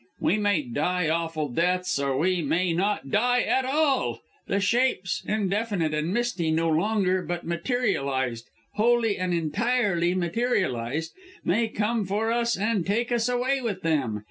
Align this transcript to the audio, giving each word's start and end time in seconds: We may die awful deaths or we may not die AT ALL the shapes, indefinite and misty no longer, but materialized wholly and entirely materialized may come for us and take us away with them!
We 0.19 0.39
may 0.39 0.63
die 0.63 1.09
awful 1.09 1.49
deaths 1.49 1.99
or 1.99 2.17
we 2.17 2.41
may 2.41 2.73
not 2.73 3.11
die 3.11 3.41
AT 3.41 3.65
ALL 3.65 4.21
the 4.47 4.59
shapes, 4.59 5.21
indefinite 5.27 5.93
and 5.93 6.11
misty 6.11 6.49
no 6.49 6.69
longer, 6.71 7.21
but 7.21 7.45
materialized 7.45 8.49
wholly 8.73 9.15
and 9.19 9.31
entirely 9.31 10.15
materialized 10.15 11.11
may 11.45 11.67
come 11.67 12.05
for 12.07 12.31
us 12.31 12.57
and 12.57 12.83
take 12.83 13.11
us 13.11 13.29
away 13.29 13.61
with 13.61 13.83
them! 13.83 14.19